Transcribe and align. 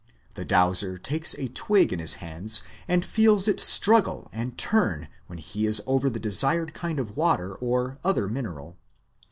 The 0.33 0.45
dowser 0.45 0.97
takes 0.97 1.35
a 1.37 1.49
twig 1.49 1.93
in 1.93 1.99
his 1.99 2.13
hands 2.13 2.63
and 2.87 3.05
feels 3.05 3.47
it 3.47 3.59
struggle 3.59 4.29
and 4.33 4.57
turn 4.57 5.09
when 5.27 5.37
he 5.37 5.67
is 5.67 5.79
over 5.85 6.09
the 6.09 6.19
desired 6.19 6.73
kind 6.73 6.99
of 6.99 7.15
water 7.17 7.53
or 7.53 7.99
other 8.03 8.27
mineral. 8.27 8.77